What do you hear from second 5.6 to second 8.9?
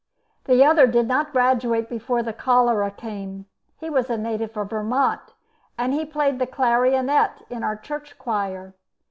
and he played the clarionet in our church choir.